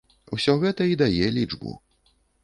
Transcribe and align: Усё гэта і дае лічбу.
Усё 0.37 0.53
гэта 0.63 0.87
і 0.93 0.97
дае 1.01 1.27
лічбу. 1.35 1.75